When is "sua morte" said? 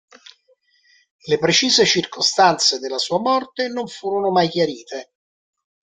2.97-3.67